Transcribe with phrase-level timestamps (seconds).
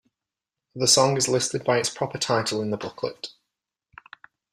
[0.73, 3.29] The song is listed by its proper title in the booklet.